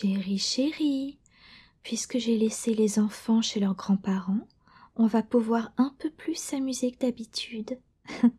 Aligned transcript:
Chérie, 0.00 0.38
chérie, 0.38 1.18
puisque 1.82 2.18
j'ai 2.18 2.38
laissé 2.38 2.72
les 2.72 3.00
enfants 3.00 3.42
chez 3.42 3.58
leurs 3.58 3.74
grands-parents, 3.74 4.46
on 4.94 5.08
va 5.08 5.24
pouvoir 5.24 5.72
un 5.76 5.92
peu 5.98 6.08
plus 6.08 6.36
s'amuser 6.36 6.92
que 6.92 6.98
d'habitude. 6.98 7.80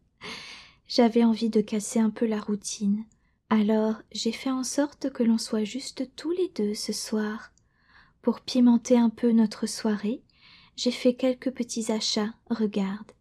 J'avais 0.88 1.26
envie 1.26 1.50
de 1.50 1.60
casser 1.60 2.00
un 2.00 2.12
peu 2.12 2.26
la 2.26 2.40
routine. 2.40 3.04
Alors 3.50 3.96
j'ai 4.14 4.32
fait 4.32 4.50
en 4.50 4.64
sorte 4.64 5.10
que 5.10 5.22
l'on 5.22 5.38
soit 5.38 5.66
juste 5.66 6.10
tous 6.16 6.32
les 6.32 6.48
deux 6.56 6.76
ce 6.76 6.94
soir. 6.94 7.52
Pour 8.22 8.40
pimenter 8.40 8.98
un 8.98 9.10
peu 9.10 9.34
notre 9.34 9.68
soirée, 9.68 10.24
j'ai 10.78 10.92
fait 10.92 11.16
quelques 11.16 11.52
petits 11.52 11.92
achats, 11.92 12.34
regarde. 12.50 13.12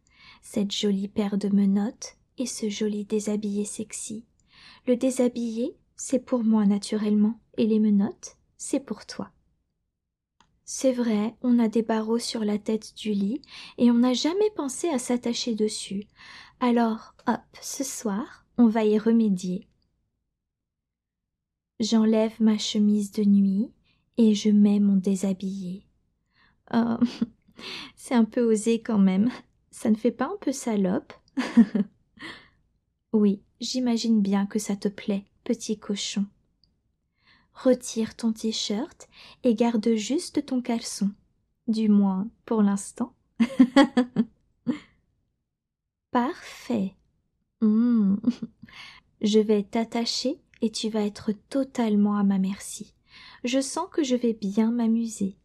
Cette 0.42 0.70
jolie 0.70 1.08
paire 1.08 1.38
de 1.38 1.48
menottes 1.48 2.16
et 2.36 2.46
ce 2.46 2.68
joli 2.68 3.04
déshabillé 3.04 3.64
sexy. 3.64 4.24
Le 4.86 4.94
déshabillé, 4.94 5.76
c'est 5.96 6.24
pour 6.24 6.44
moi 6.44 6.66
naturellement, 6.66 7.40
et 7.58 7.66
les 7.66 7.78
menottes, 7.78 8.36
c'est 8.56 8.80
pour 8.80 9.04
toi. 9.04 9.30
C'est 10.64 10.92
vrai, 10.92 11.34
on 11.42 11.58
a 11.58 11.68
des 11.68 11.82
barreaux 11.82 12.18
sur 12.18 12.44
la 12.44 12.58
tête 12.58 12.94
du 12.96 13.12
lit, 13.12 13.42
et 13.78 13.90
on 13.90 13.94
n'a 13.94 14.12
jamais 14.12 14.50
pensé 14.54 14.88
à 14.88 14.98
s'attacher 14.98 15.54
dessus. 15.54 16.04
Alors, 16.60 17.14
hop, 17.26 17.40
ce 17.60 17.84
soir, 17.84 18.46
on 18.58 18.66
va 18.66 18.84
y 18.84 18.98
remédier. 18.98 19.66
J'enlève 21.80 22.34
ma 22.40 22.58
chemise 22.58 23.12
de 23.12 23.24
nuit 23.24 23.70
et 24.16 24.34
je 24.34 24.50
mets 24.50 24.80
mon 24.80 24.96
déshabillé. 24.96 25.86
Oh, 26.74 26.96
c'est 27.96 28.14
un 28.14 28.24
peu 28.24 28.42
osé 28.42 28.82
quand 28.82 28.98
même. 28.98 29.30
Ça 29.70 29.90
ne 29.90 29.96
fait 29.96 30.10
pas 30.12 30.26
un 30.26 30.36
peu 30.40 30.52
salope? 30.52 31.12
Oui, 33.12 33.42
j'imagine 33.60 34.22
bien 34.22 34.46
que 34.46 34.58
ça 34.58 34.74
te 34.74 34.88
plaît, 34.88 35.24
petit 35.44 35.78
cochon. 35.78 36.24
Retire 37.62 38.14
ton 38.14 38.32
t-shirt 38.32 39.08
et 39.42 39.56
garde 39.56 39.94
juste 39.94 40.46
ton 40.46 40.62
caleçon. 40.62 41.10
Du 41.66 41.88
moins, 41.88 42.28
pour 42.44 42.62
l'instant. 42.62 43.14
Parfait. 46.12 46.94
Mmh. 47.60 48.16
Je 49.22 49.40
vais 49.40 49.64
t'attacher 49.64 50.40
et 50.62 50.70
tu 50.70 50.88
vas 50.88 51.04
être 51.04 51.32
totalement 51.50 52.16
à 52.16 52.22
ma 52.22 52.38
merci. 52.38 52.94
Je 53.42 53.60
sens 53.60 53.88
que 53.90 54.04
je 54.04 54.14
vais 54.14 54.34
bien 54.34 54.70
m'amuser. 54.70 55.36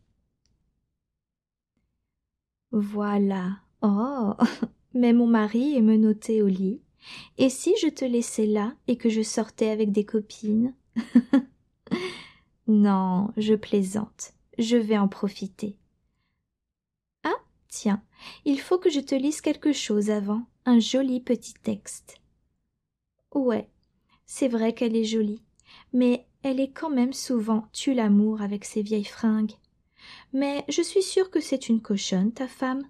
Voilà. 2.71 3.57
Oh. 3.81 4.33
Mais 4.93 5.13
mon 5.13 5.25
mari 5.25 5.75
est 5.75 5.81
menotté 5.81 6.43
au 6.43 6.47
lit. 6.47 6.79
Et 7.39 7.49
si 7.49 7.73
je 7.81 7.87
te 7.87 8.05
laissais 8.05 8.45
là 8.45 8.75
et 8.87 8.97
que 8.97 9.09
je 9.09 9.23
sortais 9.23 9.71
avec 9.71 9.91
des 9.91 10.05
copines? 10.05 10.75
Non, 12.67 13.31
je 13.35 13.55
plaisante. 13.55 14.33
Je 14.57 14.77
vais 14.77 14.97
en 14.97 15.07
profiter. 15.07 15.77
Ah, 17.23 17.35
tiens, 17.67 18.01
il 18.45 18.59
faut 18.59 18.77
que 18.77 18.89
je 18.89 18.99
te 18.99 19.15
lise 19.15 19.41
quelque 19.41 19.73
chose 19.73 20.09
avant, 20.09 20.45
un 20.65 20.79
joli 20.79 21.19
petit 21.19 21.53
texte. 21.55 22.21
Ouais, 23.33 23.69
c'est 24.25 24.47
vrai 24.47 24.73
qu'elle 24.73 24.95
est 24.95 25.03
jolie, 25.03 25.41
mais 25.91 26.25
elle 26.43 26.59
est 26.59 26.71
quand 26.71 26.89
même 26.89 27.13
souvent 27.13 27.67
tue 27.73 27.93
l'amour 27.93 28.41
avec 28.41 28.63
ses 28.63 28.81
vieilles 28.81 29.03
fringues. 29.03 29.55
Mais 30.31 30.63
je 30.69 30.81
suis 30.81 31.03
sûre 31.03 31.31
que 31.31 31.39
c'est 31.39 31.67
une 31.67 31.81
cochonne, 31.81 32.31
ta 32.31 32.47
femme. 32.47 32.87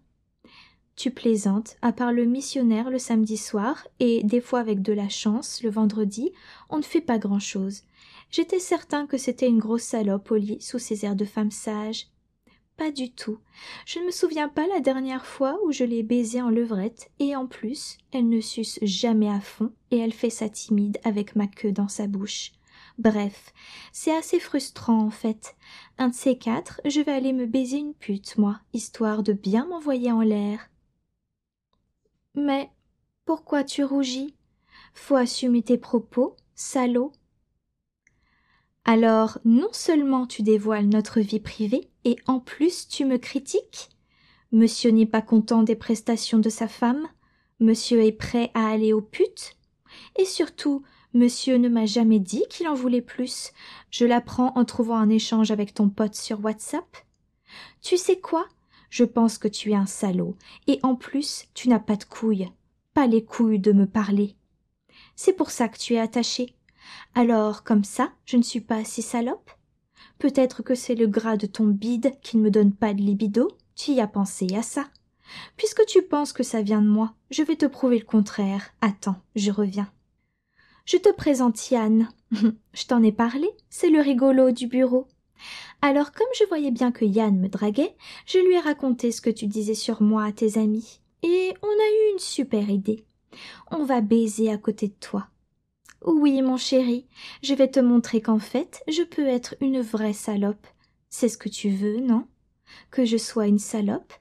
Tu 0.95 1.09
plaisantes, 1.09 1.77
à 1.81 1.91
part 1.91 2.11
le 2.11 2.25
missionnaire 2.25 2.89
le 2.91 2.99
samedi 2.99 3.37
soir, 3.37 3.87
et 3.99 4.21
des 4.23 4.41
fois 4.41 4.59
avec 4.59 4.81
de 4.81 4.93
la 4.93 5.09
chance, 5.09 5.63
le 5.63 5.71
vendredi, 5.71 6.31
on 6.69 6.77
ne 6.77 6.83
fait 6.83 7.01
pas 7.01 7.17
grand-chose. 7.17 7.83
J'étais 8.33 8.57
certain 8.57 9.05
que 9.05 9.19
c'était 9.19 9.47
une 9.47 9.59
grosse 9.59 9.83
salope 9.83 10.31
au 10.31 10.35
lit, 10.37 10.59
sous 10.59 10.79
ses 10.79 11.05
airs 11.05 11.15
de 11.15 11.23
femme 11.23 11.51
sage. 11.51 12.07
Pas 12.77 12.89
du 12.89 13.13
tout. 13.13 13.37
Je 13.85 13.99
ne 13.99 14.05
me 14.05 14.11
souviens 14.11 14.49
pas 14.49 14.65
la 14.65 14.79
dernière 14.79 15.27
fois 15.27 15.59
où 15.63 15.71
je 15.71 15.83
l'ai 15.83 16.01
baisée 16.01 16.41
en 16.41 16.49
levrette, 16.49 17.11
et 17.19 17.35
en 17.35 17.45
plus, 17.45 17.99
elle 18.11 18.27
ne 18.27 18.41
suce 18.41 18.79
jamais 18.81 19.29
à 19.29 19.39
fond, 19.39 19.71
et 19.91 19.99
elle 19.99 20.13
fait 20.13 20.31
sa 20.31 20.49
timide 20.49 20.97
avec 21.03 21.35
ma 21.35 21.45
queue 21.45 21.71
dans 21.71 21.87
sa 21.87 22.07
bouche. 22.07 22.53
Bref, 22.97 23.53
c'est 23.91 24.15
assez 24.15 24.39
frustrant 24.39 25.03
en 25.03 25.11
fait. 25.11 25.55
Un 25.99 26.07
de 26.07 26.15
ces 26.15 26.35
quatre, 26.35 26.81
je 26.85 27.01
vais 27.01 27.11
aller 27.11 27.33
me 27.33 27.45
baiser 27.45 27.77
une 27.77 27.93
pute, 27.93 28.39
moi, 28.39 28.61
histoire 28.73 29.21
de 29.21 29.33
bien 29.33 29.67
m'envoyer 29.67 30.11
en 30.11 30.21
l'air. 30.21 30.71
Mais 32.33 32.71
pourquoi 33.25 33.63
tu 33.63 33.83
rougis? 33.83 34.35
Faut 34.95 35.17
assumer 35.17 35.61
tes 35.61 35.77
propos, 35.77 36.35
salaud. 36.55 37.11
Alors 38.85 39.39
non 39.45 39.69
seulement 39.71 40.27
tu 40.27 40.43
dévoiles 40.43 40.87
notre 40.87 41.21
vie 41.21 41.39
privée, 41.39 41.89
et 42.03 42.17
en 42.27 42.39
plus 42.39 42.87
tu 42.87 43.05
me 43.05 43.17
critiques? 43.17 43.89
Monsieur 44.51 44.91
n'est 44.91 45.05
pas 45.05 45.21
content 45.21 45.63
des 45.63 45.75
prestations 45.75 46.39
de 46.39 46.49
sa 46.49 46.67
femme? 46.67 47.07
Monsieur 47.59 48.03
est 48.03 48.11
prêt 48.11 48.51
à 48.53 48.67
aller 48.67 48.91
aux 48.91 49.01
putes? 49.01 49.55
Et 50.17 50.25
surtout, 50.25 50.83
monsieur 51.13 51.57
ne 51.57 51.69
m'a 51.69 51.85
jamais 51.85 52.19
dit 52.19 52.43
qu'il 52.49 52.67
en 52.67 52.73
voulait 52.73 53.01
plus. 53.01 53.51
Je 53.89 54.05
l'apprends 54.05 54.51
en 54.55 54.65
trouvant 54.65 54.97
un 54.97 55.09
échange 55.09 55.51
avec 55.51 55.73
ton 55.73 55.87
pote 55.89 56.15
sur 56.15 56.43
WhatsApp. 56.43 56.97
Tu 57.81 57.97
sais 57.97 58.19
quoi? 58.19 58.45
Je 58.89 59.05
pense 59.05 59.37
que 59.37 59.47
tu 59.47 59.71
es 59.71 59.75
un 59.75 59.85
salaud, 59.85 60.35
et 60.67 60.79
en 60.83 60.95
plus 60.95 61.45
tu 61.53 61.69
n'as 61.69 61.79
pas 61.79 61.95
de 61.95 62.03
couilles. 62.03 62.51
Pas 62.93 63.07
les 63.07 63.23
couilles 63.23 63.59
de 63.59 63.71
me 63.71 63.87
parler. 63.87 64.35
C'est 65.15 65.33
pour 65.33 65.51
ça 65.51 65.69
que 65.69 65.77
tu 65.77 65.93
es 65.93 65.99
attaché. 65.99 66.55
Alors, 67.15 67.63
comme 67.63 67.83
ça, 67.83 68.11
je 68.25 68.37
ne 68.37 68.43
suis 68.43 68.61
pas 68.61 68.83
si 68.83 69.01
salope? 69.01 69.51
Peut-être 70.19 70.63
que 70.63 70.75
c'est 70.75 70.95
le 70.95 71.07
gras 71.07 71.37
de 71.37 71.45
ton 71.45 71.67
bide 71.67 72.13
qui 72.21 72.37
ne 72.37 72.43
me 72.43 72.51
donne 72.51 72.73
pas 72.73 72.93
de 72.93 73.01
libido? 73.01 73.49
Tu 73.75 73.91
y 73.91 74.01
as 74.01 74.07
pensé 74.07 74.47
à 74.55 74.61
ça? 74.61 74.87
Puisque 75.57 75.85
tu 75.85 76.01
penses 76.01 76.33
que 76.33 76.43
ça 76.43 76.61
vient 76.61 76.81
de 76.81 76.87
moi, 76.87 77.13
je 77.31 77.43
vais 77.43 77.55
te 77.55 77.65
prouver 77.65 77.99
le 77.99 78.05
contraire. 78.05 78.73
Attends, 78.81 79.17
je 79.35 79.51
reviens. 79.51 79.91
Je 80.85 80.97
te 80.97 81.11
présente 81.11 81.71
Yann. 81.71 82.09
je 82.73 82.85
t'en 82.85 83.01
ai 83.03 83.11
parlé, 83.11 83.49
c'est 83.69 83.89
le 83.89 84.01
rigolo 84.01 84.51
du 84.51 84.67
bureau. 84.67 85.07
Alors 85.81 86.11
comme 86.11 86.27
je 86.39 86.45
voyais 86.47 86.71
bien 86.71 86.91
que 86.91 87.05
Yann 87.05 87.37
me 87.39 87.49
draguait, 87.49 87.95
je 88.25 88.37
lui 88.39 88.55
ai 88.55 88.59
raconté 88.59 89.11
ce 89.11 89.21
que 89.21 89.29
tu 89.29 89.47
disais 89.47 89.73
sur 89.73 90.01
moi 90.01 90.25
à 90.25 90.31
tes 90.31 90.57
amis. 90.57 90.99
Et 91.21 91.53
on 91.61 91.67
a 91.67 91.69
eu 91.69 92.13
une 92.13 92.19
super 92.19 92.69
idée. 92.69 93.05
On 93.71 93.83
va 93.85 94.01
baiser 94.01 94.51
à 94.51 94.57
côté 94.57 94.87
de 94.87 94.95
toi. 94.99 95.27
Oui, 96.05 96.41
mon 96.41 96.57
chéri, 96.57 97.07
je 97.41 97.53
vais 97.53 97.69
te 97.69 97.79
montrer 97.79 98.21
qu'en 98.21 98.39
fait, 98.39 98.83
je 98.89 99.03
peux 99.03 99.27
être 99.27 99.55
une 99.61 99.81
vraie 99.81 100.13
salope. 100.13 100.67
C'est 101.09 101.29
ce 101.29 101.37
que 101.37 101.49
tu 101.49 101.69
veux, 101.69 101.99
non? 101.99 102.27
Que 102.91 103.05
je 103.05 103.17
sois 103.17 103.47
une 103.47 103.59
salope? 103.59 104.13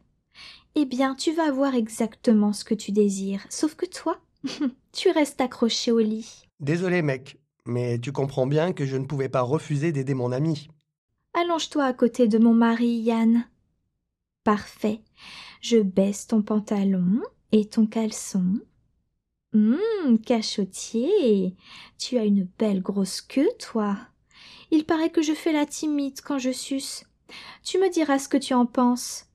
Eh 0.74 0.84
bien, 0.84 1.14
tu 1.14 1.32
vas 1.32 1.48
avoir 1.48 1.74
exactement 1.74 2.52
ce 2.52 2.64
que 2.64 2.74
tu 2.74 2.92
désires, 2.92 3.44
sauf 3.50 3.74
que 3.74 3.86
toi, 3.86 4.20
tu 4.92 5.10
restes 5.10 5.40
accroché 5.40 5.90
au 5.90 5.98
lit. 5.98 6.46
Désolé, 6.60 7.02
mec, 7.02 7.38
mais 7.66 7.98
tu 7.98 8.12
comprends 8.12 8.46
bien 8.46 8.72
que 8.72 8.86
je 8.86 8.96
ne 8.96 9.04
pouvais 9.04 9.28
pas 9.28 9.42
refuser 9.42 9.92
d'aider 9.92 10.14
mon 10.14 10.32
ami. 10.32 10.68
Allonge-toi 11.34 11.84
à 11.84 11.92
côté 11.92 12.28
de 12.28 12.38
mon 12.38 12.54
mari, 12.54 13.00
Yann. 13.00 13.44
Parfait. 14.44 15.00
Je 15.60 15.78
baisse 15.78 16.26
ton 16.26 16.42
pantalon 16.42 17.22
et 17.52 17.66
ton 17.66 17.86
caleçon 17.86 18.60
Hum, 19.54 20.18
cachotier. 20.24 21.56
Tu 21.98 22.18
as 22.18 22.24
une 22.24 22.44
belle 22.58 22.82
grosse 22.82 23.20
queue, 23.20 23.48
toi. 23.58 23.96
Il 24.70 24.84
paraît 24.86 25.10
que 25.10 25.22
je 25.22 25.34
fais 25.34 25.52
la 25.52 25.66
timide 25.66 26.20
quand 26.22 26.38
je 26.38 26.52
suce. 26.52 27.04
Tu 27.64 27.78
me 27.78 27.90
diras 27.90 28.18
ce 28.18 28.28
que 28.28 28.36
tu 28.38 28.54
en 28.54 28.66
penses. 28.66 29.26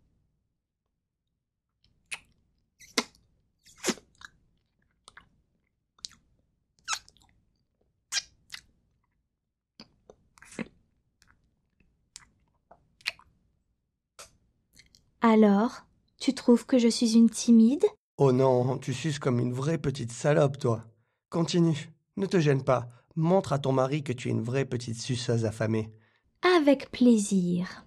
Alors, 15.21 15.86
tu 16.19 16.33
trouves 16.33 16.65
que 16.65 16.80
je 16.80 16.88
suis 16.88 17.13
une 17.13 17.30
timide? 17.30 17.86
Oh 18.19 18.31
non, 18.31 18.79
tu 18.79 18.95
suces 18.95 19.19
comme 19.19 19.39
une 19.39 19.53
vraie 19.53 19.77
petite 19.77 20.11
salope, 20.11 20.57
toi. 20.57 20.83
Continue, 21.29 21.93
ne 22.15 22.25
te 22.25 22.39
gêne 22.39 22.63
pas. 22.63 22.89
Montre 23.15 23.53
à 23.53 23.59
ton 23.59 23.71
mari 23.71 24.03
que 24.03 24.11
tu 24.11 24.29
es 24.29 24.31
une 24.31 24.41
vraie 24.41 24.65
petite 24.65 24.99
suceuse 24.99 25.45
affamée. 25.45 25.93
Avec 26.41 26.89
plaisir. 26.89 27.87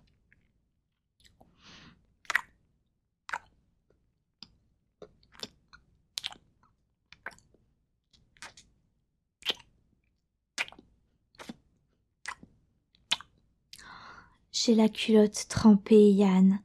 J'ai 14.63 14.75
la 14.75 14.91
culotte 14.91 15.47
trempée, 15.49 16.11
Yann. 16.11 16.59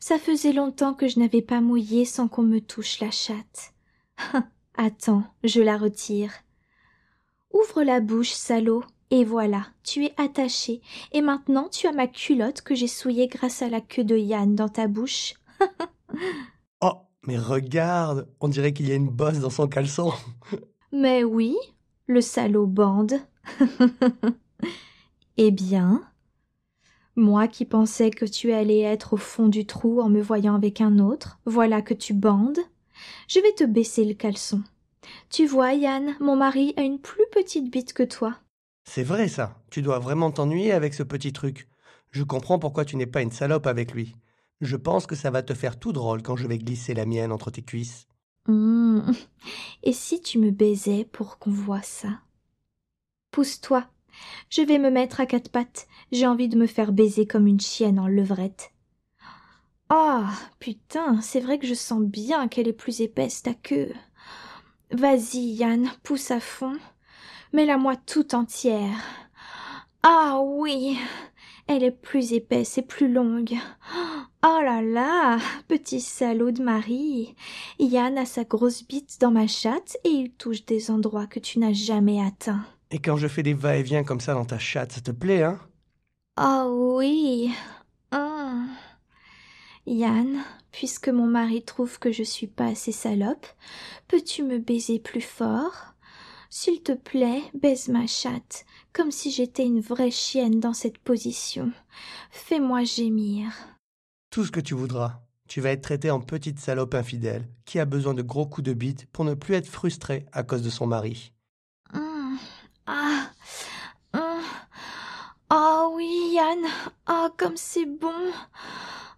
Ça 0.00 0.18
faisait 0.18 0.52
longtemps 0.52 0.92
que 0.92 1.08
je 1.08 1.18
n'avais 1.18 1.40
pas 1.40 1.62
mouillé 1.62 2.04
sans 2.04 2.28
qu'on 2.28 2.42
me 2.42 2.60
touche 2.60 3.00
la 3.00 3.10
chatte. 3.10 3.72
Attends, 4.76 5.24
je 5.44 5.62
la 5.62 5.78
retire. 5.78 6.30
Ouvre 7.50 7.84
la 7.84 8.00
bouche, 8.00 8.32
salaud. 8.32 8.84
Et 9.10 9.24
voilà, 9.24 9.66
tu 9.82 10.04
es 10.04 10.12
attaché, 10.18 10.82
et 11.12 11.22
maintenant 11.22 11.70
tu 11.70 11.86
as 11.86 11.92
ma 11.92 12.06
culotte 12.06 12.60
que 12.60 12.74
j'ai 12.74 12.86
souillée 12.86 13.28
grâce 13.28 13.62
à 13.62 13.70
la 13.70 13.80
queue 13.80 14.04
de 14.04 14.18
Yann 14.18 14.54
dans 14.54 14.68
ta 14.68 14.86
bouche. 14.86 15.32
oh, 16.82 16.92
mais 17.26 17.38
regarde, 17.38 18.28
on 18.40 18.48
dirait 18.48 18.74
qu'il 18.74 18.86
y 18.90 18.92
a 18.92 18.96
une 18.96 19.08
bosse 19.08 19.38
dans 19.38 19.48
son 19.48 19.66
caleçon. 19.66 20.12
mais 20.92 21.24
oui, 21.24 21.56
le 22.06 22.20
salaud 22.20 22.66
bande. 22.66 23.14
eh 25.38 25.50
bien, 25.50 26.02
moi 27.18 27.48
qui 27.48 27.64
pensais 27.64 28.10
que 28.10 28.24
tu 28.24 28.52
allais 28.52 28.80
être 28.80 29.14
au 29.14 29.16
fond 29.16 29.48
du 29.48 29.66
trou 29.66 30.00
en 30.00 30.08
me 30.08 30.22
voyant 30.22 30.54
avec 30.54 30.80
un 30.80 30.98
autre, 30.98 31.38
voilà 31.44 31.82
que 31.82 31.94
tu 31.94 32.14
bandes. 32.14 32.60
Je 33.28 33.40
vais 33.40 33.52
te 33.52 33.64
baisser 33.64 34.04
le 34.04 34.14
caleçon. 34.14 34.62
Tu 35.30 35.46
vois, 35.46 35.74
Yann, 35.74 36.16
mon 36.20 36.36
mari 36.36 36.74
a 36.76 36.82
une 36.82 36.98
plus 36.98 37.24
petite 37.32 37.70
bite 37.70 37.92
que 37.92 38.02
toi. 38.02 38.36
C'est 38.84 39.02
vrai 39.02 39.28
ça. 39.28 39.60
Tu 39.70 39.82
dois 39.82 39.98
vraiment 39.98 40.30
t'ennuyer 40.30 40.72
avec 40.72 40.94
ce 40.94 41.02
petit 41.02 41.32
truc. 41.32 41.68
Je 42.10 42.22
comprends 42.22 42.58
pourquoi 42.58 42.84
tu 42.84 42.96
n'es 42.96 43.06
pas 43.06 43.22
une 43.22 43.30
salope 43.30 43.66
avec 43.66 43.92
lui. 43.92 44.16
Je 44.60 44.76
pense 44.76 45.06
que 45.06 45.14
ça 45.14 45.30
va 45.30 45.42
te 45.42 45.54
faire 45.54 45.78
tout 45.78 45.92
drôle 45.92 46.22
quand 46.22 46.36
je 46.36 46.46
vais 46.46 46.58
glisser 46.58 46.94
la 46.94 47.04
mienne 47.04 47.32
entre 47.32 47.50
tes 47.50 47.62
cuisses. 47.62 48.06
Mmh. 48.46 49.12
Et 49.82 49.92
si 49.92 50.20
tu 50.20 50.38
me 50.38 50.50
baisais 50.50 51.04
pour 51.04 51.38
qu'on 51.38 51.50
voie 51.50 51.82
ça? 51.82 52.20
Pousse-toi, 53.30 53.86
je 54.50 54.62
vais 54.62 54.78
me 54.78 54.90
mettre 54.90 55.20
à 55.20 55.26
quatre 55.26 55.50
pattes. 55.50 55.86
J'ai 56.12 56.26
envie 56.26 56.48
de 56.48 56.56
me 56.56 56.66
faire 56.66 56.92
baiser 56.92 57.26
comme 57.26 57.46
une 57.46 57.60
chienne 57.60 57.98
en 57.98 58.06
levrette. 58.06 58.72
Ah, 59.90 60.30
putain, 60.58 61.20
c'est 61.22 61.40
vrai 61.40 61.58
que 61.58 61.66
je 61.66 61.74
sens 61.74 62.02
bien 62.02 62.48
qu'elle 62.48 62.68
est 62.68 62.72
plus 62.72 63.00
épaisse 63.00 63.42
ta 63.42 63.54
queue. 63.54 63.92
Vas-y, 64.90 65.54
Yann, 65.54 65.90
pousse 66.02 66.30
à 66.30 66.40
fond. 66.40 66.76
Mets-la-moi 67.52 67.96
tout 67.96 68.34
entière. 68.34 68.98
Ah 70.02 70.40
oui, 70.42 70.98
elle 71.66 71.82
est 71.82 71.90
plus 71.90 72.32
épaisse 72.32 72.78
et 72.78 72.82
plus 72.82 73.12
longue. 73.12 73.54
Oh 74.46 74.60
là 74.62 74.80
là, 74.82 75.38
petit 75.66 76.00
salaud 76.00 76.52
de 76.52 76.62
Marie. 76.62 77.34
Yann 77.78 78.16
a 78.16 78.24
sa 78.24 78.44
grosse 78.44 78.86
bite 78.86 79.20
dans 79.20 79.30
ma 79.30 79.46
chatte 79.46 79.96
et 80.04 80.10
il 80.10 80.32
touche 80.32 80.64
des 80.64 80.90
endroits 80.90 81.26
que 81.26 81.40
tu 81.40 81.58
n'as 81.58 81.72
jamais 81.72 82.24
atteints. 82.24 82.64
Et 82.90 82.98
quand 83.00 83.16
je 83.16 83.28
fais 83.28 83.42
des 83.42 83.54
va-et-vient 83.54 84.02
comme 84.04 84.20
ça 84.20 84.34
dans 84.34 84.46
ta 84.46 84.58
chatte, 84.58 84.92
ça 84.92 85.00
te 85.00 85.10
plaît, 85.10 85.42
hein? 85.42 85.60
Oh 86.40 86.96
oui. 86.98 87.52
Hum. 88.12 88.68
Yann, 89.86 90.42
puisque 90.72 91.08
mon 91.08 91.26
mari 91.26 91.62
trouve 91.62 91.98
que 91.98 92.12
je 92.12 92.22
suis 92.22 92.46
pas 92.46 92.66
assez 92.66 92.92
salope, 92.92 93.46
peux-tu 94.06 94.42
me 94.42 94.58
baiser 94.58 94.98
plus 94.98 95.20
fort? 95.20 95.94
S'il 96.50 96.82
te 96.82 96.92
plaît, 96.92 97.42
baise 97.54 97.88
ma 97.88 98.06
chatte, 98.06 98.64
comme 98.94 99.10
si 99.10 99.30
j'étais 99.30 99.66
une 99.66 99.80
vraie 99.80 100.10
chienne 100.10 100.60
dans 100.60 100.72
cette 100.72 100.98
position. 100.98 101.72
Fais-moi 102.30 102.84
gémir. 102.84 103.52
Tout 104.30 104.46
ce 104.46 104.50
que 104.50 104.60
tu 104.60 104.74
voudras. 104.74 105.20
Tu 105.46 105.60
vas 105.60 105.70
être 105.70 105.82
traité 105.82 106.10
en 106.10 106.20
petite 106.20 106.58
salope 106.58 106.94
infidèle, 106.94 107.48
qui 107.64 107.78
a 107.78 107.84
besoin 107.84 108.14
de 108.14 108.22
gros 108.22 108.46
coups 108.46 108.66
de 108.66 108.72
bite 108.74 109.06
pour 109.12 109.24
ne 109.24 109.34
plus 109.34 109.54
être 109.54 109.66
frustrée 109.66 110.26
à 110.32 110.42
cause 110.42 110.62
de 110.62 110.70
son 110.70 110.86
mari. 110.86 111.32
Ah. 111.92 113.30
Oh 115.50 115.94
oui, 116.48 116.62
Yann. 116.62 116.70
Ah, 117.06 117.30
comme 117.36 117.56
c'est 117.56 117.86
bon. 117.86 118.32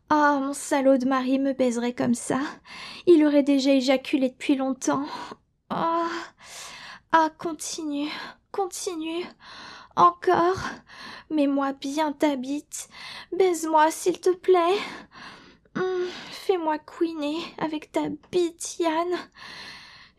Ah, 0.09 0.39
mon 0.41 0.53
salaud 0.53 0.99
de 0.99 1.07
mari 1.07 1.39
me 1.39 1.53
baiserait 1.53 1.95
comme 1.95 2.15
ça. 2.15 2.41
Il 3.07 3.25
aurait 3.25 3.43
déjà 3.43 3.73
éjaculé 3.73 4.31
depuis 4.31 4.57
longtemps. 4.57 5.07
Ah. 5.71 6.09
Ah, 7.13 7.31
continue, 7.39 8.09
continue. 8.53 9.25
Encore. 9.97 10.61
Mets-moi 11.31 11.73
bien 11.73 12.13
ta 12.13 12.37
bite. 12.37 12.89
Baise-moi, 13.37 13.91
s'il 13.91 14.21
te 14.21 14.31
plaît. 14.31 14.79
Hum, 15.77 16.07
fais-moi 16.31 16.79
couiner 16.79 17.39
avec 17.59 17.93
ta 17.93 18.09
bite, 18.33 18.79
Yann. 18.79 19.09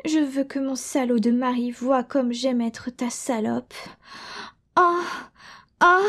Je 0.05 0.19
veux 0.19 0.43
que 0.43 0.59
mon 0.59 0.75
salaud 0.75 1.19
de 1.19 1.31
mari 1.31 1.71
voie 1.71 2.03
comme 2.03 2.33
j'aime 2.33 2.61
être 2.61 2.89
ta 2.89 3.09
salope. 3.09 3.73
Ah, 4.75 5.01
ah, 5.79 6.01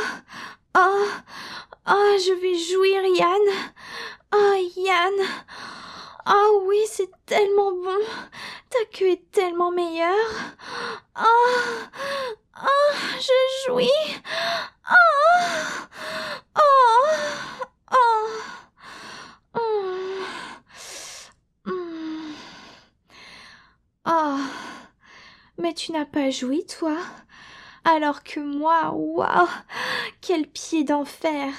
ah, 0.75 1.23
ah, 1.87 2.17
je 2.19 2.33
vais 2.41 2.59
jouir, 2.59 3.03
Yann. 3.17 3.41
Ah, 4.31 4.57
Yann. 4.77 5.15
Ah 6.25 6.49
oui, 6.63 6.79
c'est 6.87 7.11
tellement 7.27 7.73
bon. 7.73 7.99
Ta 8.71 8.85
queue 8.93 9.11
est 9.11 9.31
tellement 9.31 9.71
meilleure. 9.71 10.15
Ah, 11.15 11.27
ah, 12.55 12.69
je 13.19 13.67
jouis. 13.67 13.89
Ah, 14.85 15.89
ah, 16.55 16.61
ah. 17.91 18.23
Oh. 24.05 24.39
Mais 25.59 25.75
tu 25.75 25.93
n'as 25.93 26.05
pas 26.05 26.31
joui, 26.31 26.67
toi 26.67 26.97
Alors 27.85 28.23
que 28.23 28.41
moi, 28.41 28.91
waouh 28.93 29.49
Quel 30.23 30.47
pied 30.47 30.85
d'enfer 30.85 31.53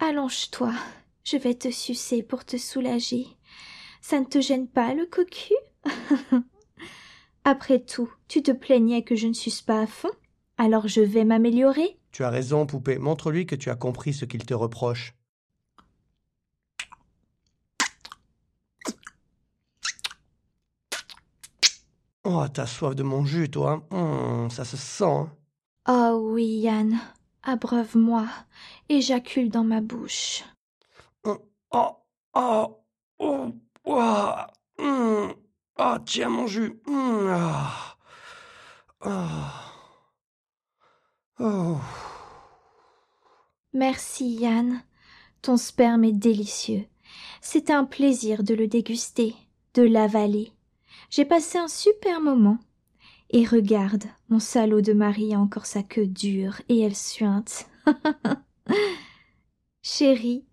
Allonge-toi, 0.00 0.72
je 1.22 1.36
vais 1.36 1.54
te 1.54 1.70
sucer 1.70 2.24
pour 2.24 2.44
te 2.44 2.56
soulager. 2.56 3.28
Ça 4.00 4.18
ne 4.18 4.24
te 4.24 4.40
gêne 4.40 4.66
pas, 4.66 4.92
le 4.92 5.06
cocu? 5.06 5.54
Après 7.44 7.78
tout, 7.78 8.12
tu 8.26 8.42
te 8.42 8.50
plaignais 8.50 9.04
que 9.04 9.14
je 9.14 9.28
ne 9.28 9.34
suce 9.34 9.62
pas 9.62 9.82
à 9.82 9.86
fond, 9.86 10.10
alors 10.58 10.88
je 10.88 11.00
vais 11.00 11.24
m'améliorer. 11.24 11.96
Tu 12.10 12.24
as 12.24 12.30
raison, 12.30 12.66
poupée, 12.66 12.98
montre-lui 12.98 13.46
que 13.46 13.54
tu 13.54 13.70
as 13.70 13.76
compris 13.76 14.14
ce 14.14 14.24
qu'il 14.24 14.44
te 14.44 14.52
reproche. 14.52 15.14
Oh, 22.24 22.44
t'as 22.52 22.66
soif 22.66 22.96
de 22.96 23.04
mon 23.04 23.24
jus, 23.24 23.48
toi. 23.48 23.86
Hum, 23.92 24.50
ça 24.50 24.64
se 24.64 24.76
sent. 24.76 25.26
Oh 25.88 26.30
oui, 26.32 26.62
Yann. 26.62 26.98
Abreuve-moi. 27.42 28.26
Éjacule 28.88 29.50
dans 29.50 29.64
ma 29.64 29.80
bouche. 29.80 30.44
Oh, 31.24 31.38
oh, 31.72 31.96
oh, 32.34 32.82
oh, 33.18 33.52
oh, 33.84 35.32
oh 35.78 35.96
tiens 36.04 36.28
mon 36.28 36.46
jus. 36.46 36.80
Ah. 36.88 37.96
oh. 41.38 41.78
Merci, 43.72 44.34
Yann. 44.34 44.82
Ton 45.42 45.56
sperme 45.56 46.04
est 46.04 46.12
délicieux. 46.12 46.84
C'est 47.40 47.70
un 47.70 47.84
plaisir 47.84 48.42
de 48.42 48.54
le 48.54 48.66
déguster, 48.66 49.34
de 49.74 49.82
l'avaler. 49.82 50.52
J'ai 51.08 51.24
passé 51.24 51.56
un 51.56 51.68
super 51.68 52.20
moment. 52.20 52.58
Et 53.32 53.46
regarde, 53.46 54.04
mon 54.28 54.40
salaud 54.40 54.80
de 54.80 54.92
mari 54.92 55.34
a 55.34 55.38
encore 55.38 55.66
sa 55.66 55.84
queue 55.84 56.08
dure 56.08 56.60
et 56.68 56.80
elle 56.80 56.96
suinte. 56.96 57.66
Chérie, 59.82 60.44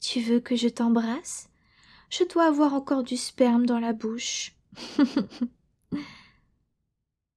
tu 0.00 0.20
veux 0.20 0.40
que 0.40 0.56
je 0.56 0.68
t'embrasse? 0.68 1.50
Je 2.08 2.24
dois 2.24 2.46
avoir 2.46 2.72
encore 2.72 3.02
du 3.02 3.18
sperme 3.18 3.66
dans 3.66 3.78
la 3.78 3.92
bouche. 3.92 4.54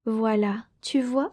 voilà, 0.06 0.66
tu 0.82 1.02
vois, 1.02 1.32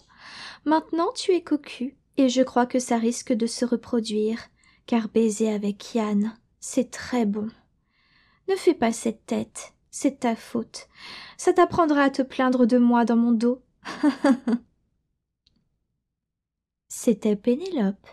maintenant 0.64 1.12
tu 1.14 1.32
es 1.32 1.42
cocu, 1.42 1.96
et 2.16 2.28
je 2.28 2.42
crois 2.42 2.66
que 2.66 2.80
ça 2.80 2.98
risque 2.98 3.32
de 3.32 3.46
se 3.46 3.64
reproduire, 3.64 4.40
car 4.86 5.08
baiser 5.08 5.52
avec 5.52 5.94
Yann, 5.94 6.36
c'est 6.58 6.90
très 6.90 7.26
bon. 7.26 7.48
Ne 8.48 8.56
fais 8.56 8.74
pas 8.74 8.92
cette 8.92 9.24
tête, 9.24 9.72
c'est 9.92 10.20
ta 10.20 10.34
faute. 10.34 10.88
Ça 11.36 11.52
t'apprendra 11.52 12.02
à 12.02 12.10
te 12.10 12.22
plaindre 12.22 12.66
de 12.66 12.78
moi 12.78 13.04
dans 13.04 13.16
mon 13.16 13.30
dos. 13.30 13.62
C'était 16.88 17.36
Pénélope. 17.36 18.08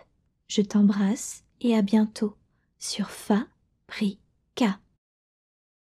Je 0.46 0.62
t'embrasse 0.62 1.42
et 1.60 1.76
à 1.76 1.82
bientôt 1.82 2.36
sur 2.78 3.10
Fabrica. 3.10 4.78